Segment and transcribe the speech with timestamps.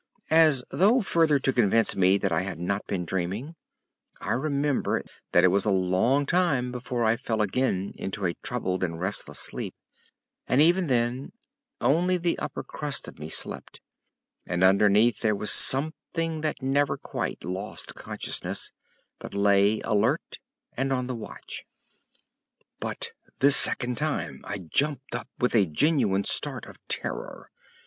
[0.01, 0.25] III.
[0.39, 3.53] As though further to convince me that I had not been dreaming,
[4.19, 8.83] I remember that it was a long time before I fell again into a troubled
[8.83, 9.75] and restless sleep;
[10.47, 11.33] and even then
[11.79, 13.79] only the upper crust of me slept,
[14.47, 18.71] and underneath there was something that never quite lost consciousness,
[19.19, 20.39] but lay alert
[20.75, 21.63] and on the watch.
[22.79, 27.51] But this second time I jumped up with a genuine start of terror.